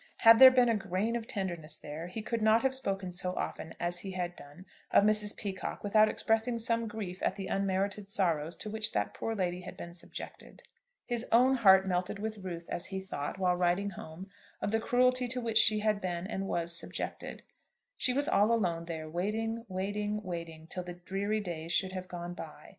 Had 0.21 0.39
there 0.39 0.49
been 0.49 0.67
a 0.67 0.73
grain 0.75 1.15
of 1.15 1.27
tenderness 1.27 1.77
there, 1.77 2.07
he 2.07 2.23
could 2.23 2.41
not 2.41 2.63
have 2.63 2.73
spoken 2.73 3.11
so 3.11 3.35
often 3.35 3.75
as 3.79 3.99
he 3.99 4.13
had 4.13 4.35
done 4.35 4.65
of 4.89 5.03
Mrs. 5.03 5.37
Peacocke 5.37 5.83
without 5.83 6.09
expressing 6.09 6.57
some 6.57 6.87
grief 6.87 7.21
at 7.21 7.35
the 7.35 7.45
unmerited 7.45 8.09
sorrows 8.09 8.55
to 8.55 8.69
which 8.71 8.93
that 8.93 9.13
poor 9.13 9.35
lady 9.35 9.61
had 9.61 9.77
been 9.77 9.93
subjected. 9.93 10.63
His 11.05 11.27
own 11.31 11.53
heart 11.57 11.87
melted 11.87 12.17
with 12.17 12.39
ruth 12.39 12.67
as 12.67 12.87
he 12.87 12.99
thought, 12.99 13.37
while 13.37 13.55
riding 13.55 13.91
home, 13.91 14.27
of 14.59 14.71
the 14.71 14.79
cruelty 14.79 15.27
to 15.27 15.39
which 15.39 15.59
she 15.59 15.81
had 15.81 16.01
been 16.01 16.25
and 16.25 16.47
was 16.47 16.75
subjected. 16.75 17.43
She 17.95 18.11
was 18.11 18.27
all 18.27 18.51
alone 18.51 18.85
there, 18.85 19.07
waiting, 19.07 19.65
waiting, 19.69 20.23
waiting, 20.23 20.65
till 20.65 20.81
the 20.81 20.93
dreary 20.95 21.41
days 21.41 21.73
should 21.73 21.91
have 21.91 22.07
gone 22.07 22.33
by. 22.33 22.69